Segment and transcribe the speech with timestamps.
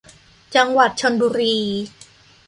[0.55, 1.55] จังหวัดชลบุรี